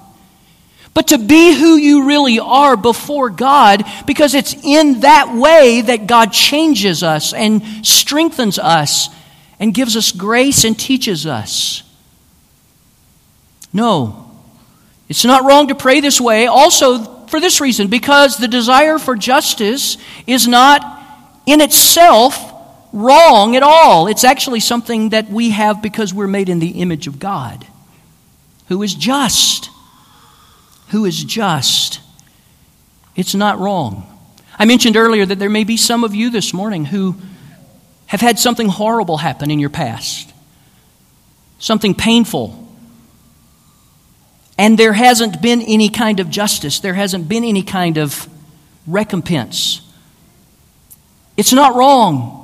[0.93, 6.07] but to be who you really are before God, because it's in that way that
[6.07, 9.09] God changes us and strengthens us
[9.59, 11.84] and gives us grace and teaches us.
[13.73, 14.32] No,
[15.07, 16.47] it's not wrong to pray this way.
[16.47, 21.01] Also, for this reason, because the desire for justice is not
[21.45, 22.51] in itself
[22.94, 24.08] wrong at all.
[24.08, 27.66] It's actually something that we have because we're made in the image of God,
[28.68, 29.70] who is just.
[30.89, 32.02] Who is just.
[33.16, 34.08] It's not wrong.
[34.58, 37.16] I mentioned earlier that there may be some of you this morning who
[38.08, 40.34] have had something horrible happen in your past,
[41.60, 42.58] something painful.
[44.58, 48.28] And there hasn't been any kind of justice, there hasn't been any kind of
[48.86, 49.82] recompense.
[51.38, 52.41] It's not wrong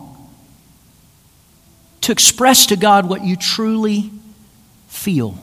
[2.08, 4.10] to express to God what you truly
[4.88, 5.38] feel.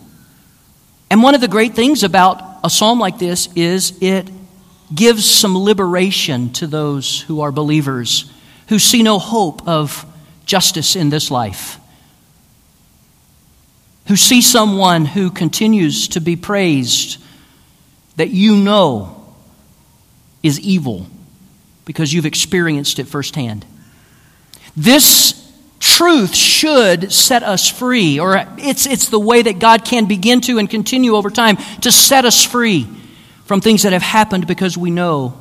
[1.10, 4.30] And one of the great things about a psalm like this is it
[4.94, 8.32] gives some liberation to those who are believers
[8.68, 10.06] who see no hope of
[10.46, 11.78] justice in this life,
[14.08, 17.22] who see someone who continues to be praised
[18.16, 19.26] that you know
[20.42, 21.06] is evil
[21.84, 23.66] because you've experienced it firsthand.
[24.74, 25.33] This
[25.96, 30.58] truth should set us free, or it's, it's the way that God can begin to
[30.58, 32.86] and continue over time to set us free
[33.44, 35.38] from things that have happened because we know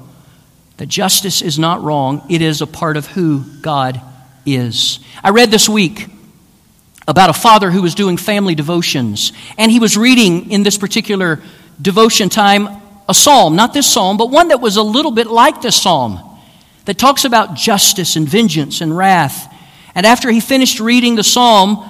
[0.77, 4.01] that justice is not wrong, it is a part of who God
[4.45, 4.99] is.
[5.23, 6.07] I read this week
[7.07, 11.41] about a father who was doing family devotions, and he was reading in this particular
[11.81, 12.67] devotion time
[13.09, 16.19] a psalm, not this psalm, but one that was a little bit like this psalm,
[16.85, 19.52] that talks about justice and vengeance and wrath.
[19.95, 21.89] And after he finished reading the psalm,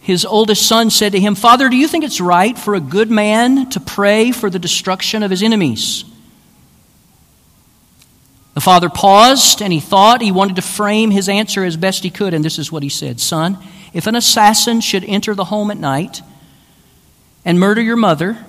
[0.00, 3.10] his oldest son said to him, Father, do you think it's right for a good
[3.10, 6.04] man to pray for the destruction of his enemies?
[8.54, 12.10] The father paused and he thought he wanted to frame his answer as best he
[12.10, 13.58] could, and this is what he said Son,
[13.92, 16.22] if an assassin should enter the home at night
[17.44, 18.44] and murder your mother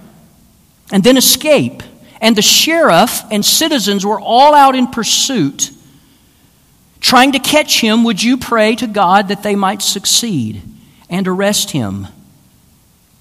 [0.92, 1.84] and then escape,
[2.20, 5.72] and the sheriff and citizens were all out in pursuit,
[7.02, 10.62] trying to catch him, would you pray to God that they might succeed
[11.10, 12.08] and arrest him,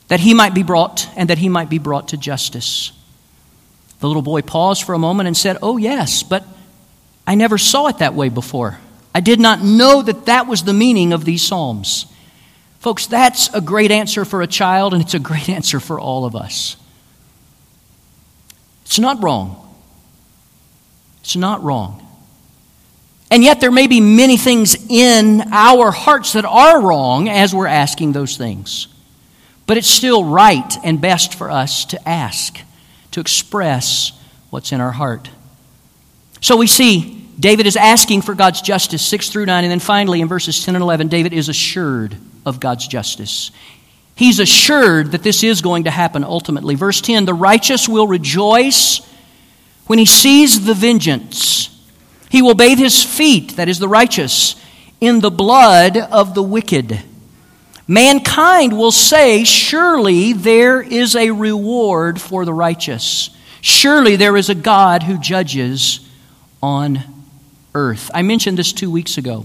[0.09, 2.93] that he might be brought and that he might be brought to justice?
[3.99, 6.45] The little boy paused for a moment and said, Oh, yes, but
[7.27, 8.79] I never saw it that way before.
[9.15, 12.07] I did not know that that was the meaning of these Psalms.
[12.79, 16.25] Folks, that's a great answer for a child, and it's a great answer for all
[16.25, 16.77] of us.
[18.85, 19.57] It's not wrong.
[21.21, 22.07] It's not wrong.
[23.31, 27.69] And yet, there may be many things in our hearts that are wrong as we're
[27.69, 28.89] asking those things.
[29.67, 32.59] But it's still right and best for us to ask,
[33.13, 34.13] to express
[34.51, 35.31] what's in our heart.
[36.41, 39.63] So we see David is asking for God's justice, 6 through 9.
[39.63, 43.53] And then finally, in verses 10 and 11, David is assured of God's justice.
[44.17, 46.75] He's assured that this is going to happen ultimately.
[46.75, 49.01] Verse 10 The righteous will rejoice
[49.87, 51.70] when he sees the vengeance
[52.31, 54.55] he will bathe his feet, that is the righteous,
[55.01, 57.03] in the blood of the wicked.
[57.89, 63.31] Mankind will say, Surely there is a reward for the righteous.
[63.61, 66.09] Surely there is a God who judges
[66.63, 67.01] on
[67.75, 68.13] earth.
[68.15, 69.45] I mentioned this two weeks ago.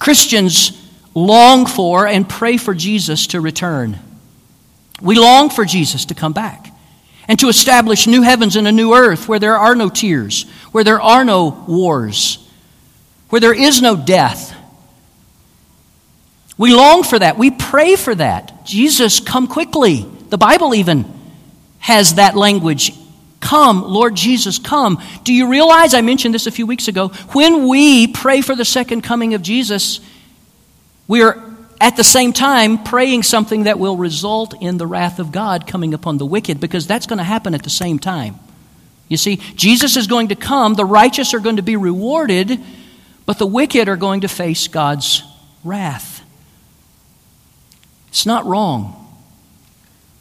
[0.00, 0.76] Christians
[1.14, 3.96] long for and pray for Jesus to return.
[5.00, 6.69] We long for Jesus to come back
[7.30, 10.82] and to establish new heavens and a new earth where there are no tears, where
[10.82, 12.44] there are no wars,
[13.28, 14.52] where there is no death.
[16.58, 17.38] We long for that.
[17.38, 18.66] We pray for that.
[18.66, 20.04] Jesus, come quickly.
[20.30, 21.04] The Bible even
[21.78, 22.92] has that language.
[23.38, 25.00] Come, Lord Jesus, come.
[25.22, 25.94] Do you realize?
[25.94, 27.10] I mentioned this a few weeks ago.
[27.32, 30.00] When we pray for the second coming of Jesus,
[31.06, 31.49] we are
[31.80, 35.94] at the same time praying something that will result in the wrath of God coming
[35.94, 38.38] upon the wicked because that's going to happen at the same time.
[39.08, 42.60] You see, Jesus is going to come, the righteous are going to be rewarded,
[43.26, 45.24] but the wicked are going to face God's
[45.64, 46.22] wrath.
[48.08, 48.96] It's not wrong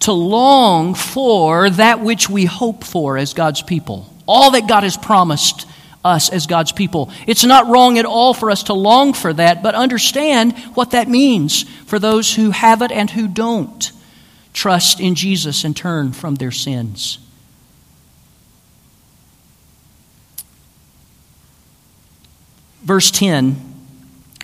[0.01, 4.11] to long for that which we hope for as God's people.
[4.25, 5.67] All that God has promised
[6.03, 7.11] us as God's people.
[7.27, 11.07] It's not wrong at all for us to long for that, but understand what that
[11.07, 13.91] means for those who have it and who don't
[14.53, 17.19] trust in Jesus and turn from their sins.
[22.81, 23.57] Verse 10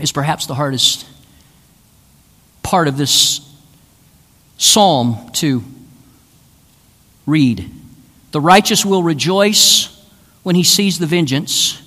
[0.01, 1.07] is perhaps the hardest
[2.63, 3.39] part of this
[4.57, 5.63] psalm to
[7.25, 7.71] read.
[8.31, 9.94] The righteous will rejoice
[10.45, 11.81] when he sees the vengeance.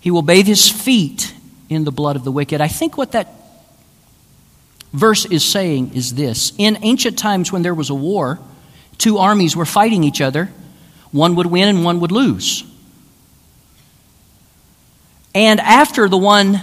[0.00, 1.34] He will bathe his feet
[1.68, 2.62] in the blood of the wicked.
[2.62, 3.34] I think what that
[4.94, 8.38] verse is saying is this In ancient times, when there was a war,
[8.96, 10.46] two armies were fighting each other.
[11.12, 12.64] One would win and one would lose.
[15.34, 16.62] And after the one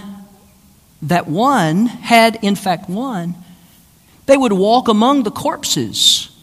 [1.02, 3.36] that won had, in fact, won,
[4.26, 6.36] they would walk among the corpses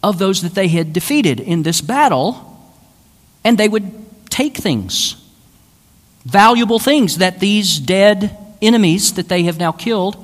[0.00, 2.55] of those that they had defeated in this battle,
[3.46, 3.92] and they would
[4.28, 5.14] take things,
[6.24, 10.16] valuable things that these dead enemies that they have now killed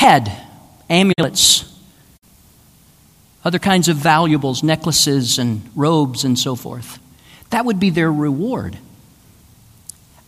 [0.00, 0.28] had
[0.90, 1.72] amulets,
[3.44, 6.98] other kinds of valuables, necklaces and robes and so forth.
[7.50, 8.76] That would be their reward.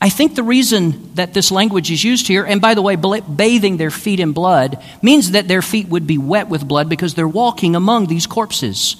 [0.00, 3.76] I think the reason that this language is used here, and by the way, bathing
[3.76, 7.26] their feet in blood, means that their feet would be wet with blood because they're
[7.26, 8.94] walking among these corpses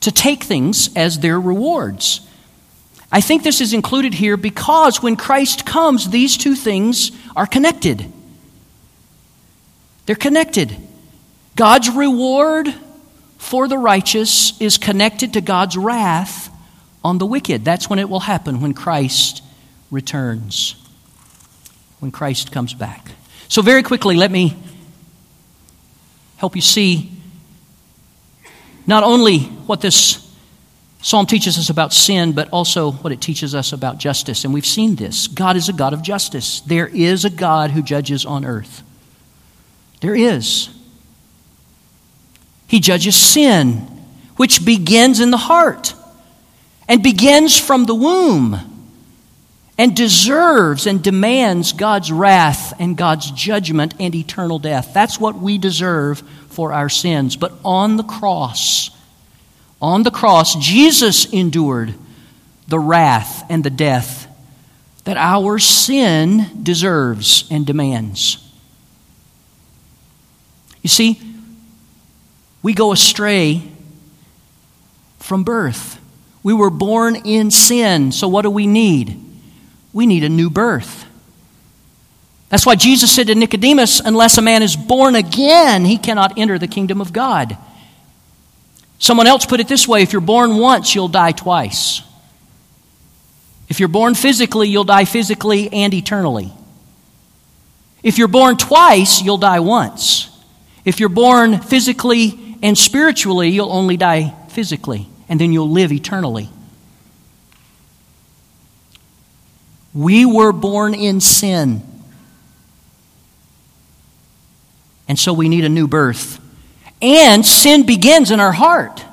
[0.00, 2.26] to take things as their rewards.
[3.12, 8.10] I think this is included here because when Christ comes, these two things are connected.
[10.06, 10.76] They're connected.
[11.56, 12.72] God's reward
[13.38, 16.50] for the righteous is connected to God's wrath
[17.02, 17.64] on the wicked.
[17.64, 19.42] That's when it will happen, when Christ
[19.90, 20.76] returns,
[21.98, 23.12] when Christ comes back.
[23.48, 24.56] So, very quickly, let me
[26.36, 27.19] help you see
[28.90, 30.28] not only what this
[31.00, 34.44] psalm teaches us about sin, but also what it teaches us about justice.
[34.44, 35.28] And we've seen this.
[35.28, 36.60] God is a God of justice.
[36.62, 38.82] There is a God who judges on earth.
[40.00, 40.70] There is.
[42.66, 43.74] He judges sin,
[44.36, 45.94] which begins in the heart
[46.88, 48.58] and begins from the womb
[49.78, 54.92] and deserves and demands God's wrath and God's judgment and eternal death.
[54.92, 57.36] That's what we deserve for our sins.
[57.36, 58.90] But on the cross,
[59.80, 61.94] on the cross, Jesus endured
[62.68, 64.26] the wrath and the death
[65.04, 68.46] that our sin deserves and demands.
[70.82, 71.20] You see,
[72.62, 73.62] we go astray
[75.18, 75.98] from birth.
[76.42, 79.22] We were born in sin, so what do we need?
[79.92, 81.06] We need a new birth.
[82.50, 86.58] That's why Jesus said to Nicodemus, Unless a man is born again, he cannot enter
[86.58, 87.56] the kingdom of God.
[88.98, 92.02] Someone else put it this way if you're born once, you'll die twice.
[93.68, 96.52] If you're born physically, you'll die physically and eternally.
[98.02, 100.28] If you're born twice, you'll die once.
[100.84, 106.50] If you're born physically and spiritually, you'll only die physically, and then you'll live eternally.
[109.94, 111.82] We were born in sin.
[115.10, 116.40] And so we need a new birth.
[117.02, 119.04] And sin begins in our heart.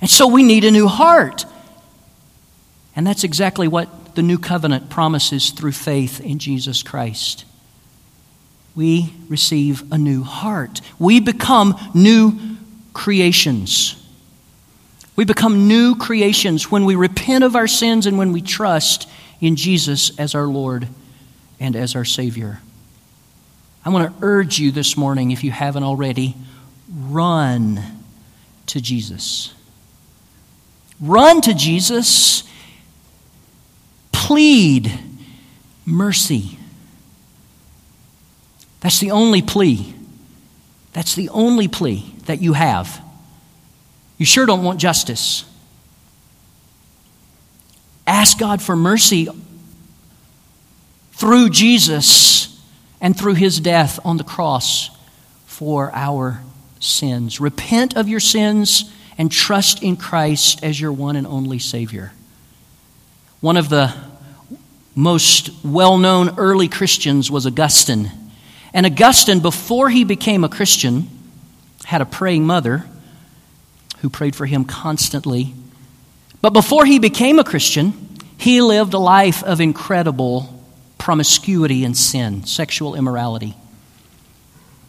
[0.00, 1.44] And so we need a new heart.
[2.96, 7.44] And that's exactly what the new covenant promises through faith in Jesus Christ
[8.74, 10.80] we receive a new heart.
[10.98, 12.38] We become new
[12.92, 13.96] creations.
[15.14, 19.08] We become new creations when we repent of our sins and when we trust
[19.40, 20.88] in Jesus as our Lord
[21.60, 22.60] and as our Savior.
[23.84, 26.36] I want to urge you this morning, if you haven't already,
[26.88, 27.82] run
[28.66, 29.52] to Jesus.
[31.00, 32.44] Run to Jesus.
[34.12, 34.92] Plead
[35.84, 36.58] mercy.
[38.80, 39.94] That's the only plea.
[40.92, 43.02] That's the only plea that you have.
[44.16, 45.44] You sure don't want justice.
[48.06, 49.28] Ask God for mercy
[51.12, 52.51] through Jesus
[53.02, 54.88] and through his death on the cross
[55.44, 56.40] for our
[56.78, 57.40] sins.
[57.40, 62.12] Repent of your sins and trust in Christ as your one and only Savior.
[63.40, 63.92] One of the
[64.94, 68.10] most well known early Christians was Augustine.
[68.72, 71.10] And Augustine, before he became a Christian,
[71.84, 72.86] had a praying mother
[73.98, 75.54] who prayed for him constantly.
[76.40, 77.92] But before he became a Christian,
[78.38, 80.61] he lived a life of incredible
[81.02, 83.56] promiscuity and sin, sexual immorality.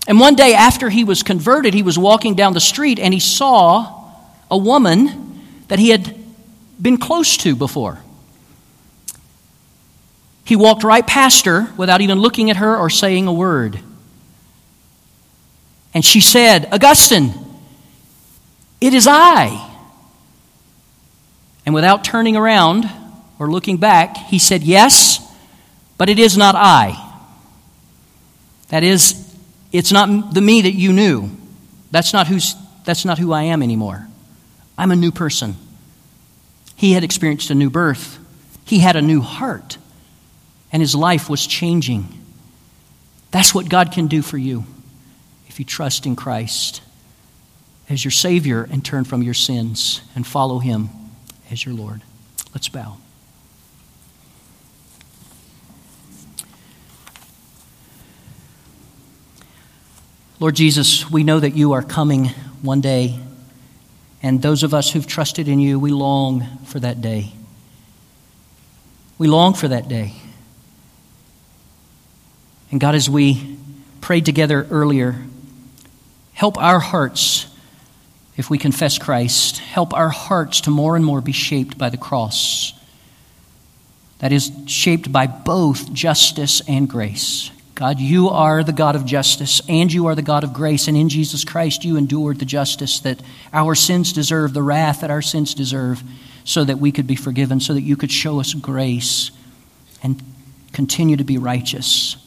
[0.08, 3.20] And one day after he was converted, he was walking down the street and he
[3.20, 4.12] saw
[4.52, 6.16] a woman that he had
[6.80, 8.00] been close to before.
[10.46, 13.80] He walked right past her without even looking at her or saying a word.
[15.96, 17.34] And she said, Augustine,
[18.80, 19.72] it is I.
[21.66, 22.86] And without turning around
[23.40, 25.23] or looking back, he said, Yes,
[25.98, 27.00] but it is not I.
[28.70, 29.36] That is,
[29.72, 31.30] it's not the me that you knew.
[31.92, 34.08] That's not, who's, that's not who I am anymore.
[34.78, 35.56] I'm a new person.
[36.76, 38.20] He had experienced a new birth,
[38.66, 39.78] he had a new heart,
[40.72, 42.08] and his life was changing.
[43.32, 44.66] That's what God can do for you
[45.48, 46.82] if you trust in Christ
[47.90, 50.90] as your Savior and turn from your sins and follow Him
[51.52, 52.02] as your Lord.
[52.54, 52.98] Let's bow.
[60.44, 62.26] Lord Jesus, we know that you are coming
[62.62, 63.18] one day,
[64.22, 67.32] and those of us who've trusted in you, we long for that day.
[69.18, 70.16] We long for that day.
[72.72, 73.58] And God, as we
[74.02, 75.16] prayed together earlier,
[76.34, 77.48] help our hearts,
[78.36, 81.96] if we confess Christ, help our hearts to more and more be shaped by the
[81.96, 82.74] cross.
[84.20, 87.50] That is, shaped by both justice and grace.
[87.76, 90.88] God, you are the God of justice and you are the God of grace.
[90.88, 93.22] And in Jesus Christ, you endured the justice that
[93.52, 96.04] our sins deserve, the wrath that our sins deserve,
[96.44, 99.32] so that we could be forgiven, so that you could show us grace
[100.04, 100.22] and
[100.72, 102.18] continue to be righteous.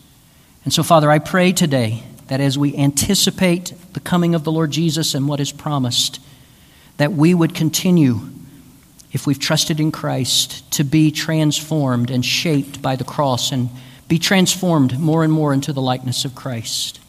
[0.64, 4.72] And so, Father, I pray today that as we anticipate the coming of the Lord
[4.72, 6.18] Jesus and what is promised,
[6.97, 8.20] that we would continue,
[9.12, 13.68] if we've trusted in Christ, to be transformed and shaped by the cross and
[14.09, 17.01] be transformed more and more into the likeness of Christ.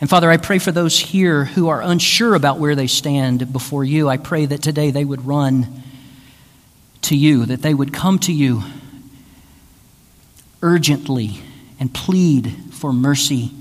[0.00, 3.84] And Father, I pray for those here who are unsure about where they stand before
[3.84, 4.08] you.
[4.08, 5.82] I pray that today they would run
[7.02, 8.62] to you, that they would come to you
[10.62, 11.40] urgently
[11.78, 13.52] and plead for mercy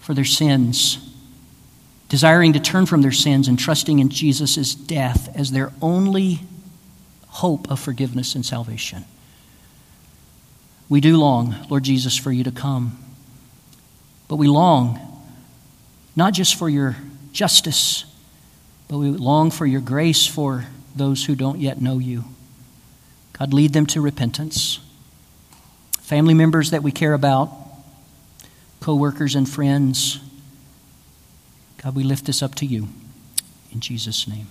[0.00, 0.98] for their sins,
[2.08, 6.40] desiring to turn from their sins and trusting in Jesus' death as their only
[7.26, 9.04] hope of forgiveness and salvation.
[10.88, 12.98] We do long, Lord Jesus, for you to come.
[14.26, 15.08] But we long
[16.18, 16.96] not just for your
[17.30, 18.04] justice,
[18.88, 20.64] but we long for your grace for
[20.96, 22.24] those who don't yet know you.
[23.34, 24.80] God, lead them to repentance.
[26.00, 27.52] Family members that we care about,
[28.80, 30.18] co workers and friends,
[31.84, 32.88] God, we lift this up to you.
[33.70, 34.48] In Jesus' name,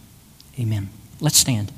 [0.58, 0.88] amen.
[1.20, 1.74] Let's stand.